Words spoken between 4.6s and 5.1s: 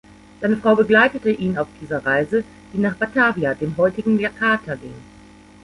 ging.